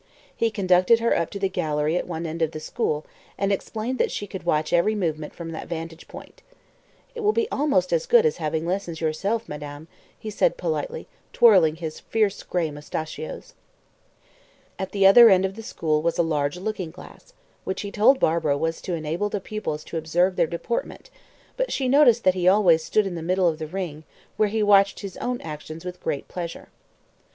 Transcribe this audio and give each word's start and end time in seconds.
He 0.35 0.49
conducted 0.49 0.99
her 0.99 1.15
up 1.15 1.29
to 1.29 1.37
the 1.37 1.47
gallery 1.47 1.95
at 1.95 2.07
one 2.07 2.25
end 2.25 2.41
of 2.41 2.53
the 2.53 2.59
school, 2.59 3.05
and 3.37 3.51
explained 3.51 3.99
that 3.99 4.09
she 4.09 4.25
could 4.25 4.47
watch 4.47 4.73
every 4.73 4.95
movement 4.95 5.35
from 5.35 5.51
that 5.51 5.67
vantage 5.67 6.07
point. 6.07 6.41
"It 7.13 7.19
will 7.21 7.33
be 7.33 7.47
almost 7.51 7.93
as 7.93 8.07
good 8.07 8.25
as 8.25 8.37
having 8.37 8.65
a 8.65 8.67
lesson 8.67 8.95
yourself, 8.95 9.47
madame," 9.47 9.87
he 10.17 10.31
said 10.31 10.57
politely, 10.57 11.07
twirling 11.33 11.75
his 11.75 11.99
fierce 11.99 12.41
gray 12.41 12.71
mustachios. 12.71 13.53
At 14.79 14.91
the 14.91 15.05
other 15.05 15.29
end 15.29 15.45
of 15.45 15.55
the 15.55 15.61
school 15.61 16.01
was 16.01 16.17
a 16.17 16.23
large 16.23 16.57
looking 16.57 16.89
glass, 16.89 17.33
which 17.63 17.81
he 17.81 17.91
told 17.91 18.19
Barbara 18.19 18.57
was 18.57 18.81
to 18.81 18.95
enable 18.95 19.29
the 19.29 19.39
pupils 19.39 19.83
to 19.83 19.97
observe 19.97 20.35
their 20.35 20.47
deportment; 20.47 21.11
but 21.57 21.71
she 21.71 21.87
noticed 21.87 22.23
that 22.23 22.33
he 22.33 22.47
always 22.47 22.83
stood 22.83 23.05
in 23.05 23.13
the 23.13 23.21
middle 23.21 23.47
of 23.47 23.59
the 23.59 23.67
ring, 23.67 24.03
where 24.35 24.49
he 24.49 24.63
watched 24.63 25.01
his 25.01 25.15
own 25.17 25.39
actions 25.41 25.85
with 25.85 26.01
great 26.01 26.27
pleasure. 26.27 26.69